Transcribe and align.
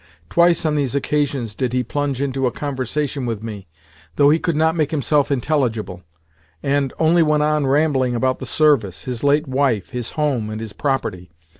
Twice, 0.31 0.65
on 0.65 0.73
these 0.73 0.95
occasions, 0.95 1.53
did 1.53 1.73
he 1.73 1.83
plunge 1.83 2.23
into 2.23 2.47
a 2.47 2.51
conversation 2.51 3.27
with 3.27 3.43
me, 3.43 3.67
though 4.15 4.31
he 4.31 4.39
could 4.39 4.55
not 4.55 4.75
make 4.75 4.89
himself 4.89 5.29
intelligible, 5.29 6.01
and 6.63 6.91
only 6.97 7.21
went 7.21 7.43
on 7.43 7.67
rambling 7.67 8.15
about 8.15 8.39
the 8.39 8.47
service, 8.47 9.03
his 9.03 9.23
late 9.23 9.45
wife, 9.47 9.91
his 9.91 10.09
home, 10.17 10.49
and 10.49 10.59
his 10.59 10.73
property. 10.73 11.29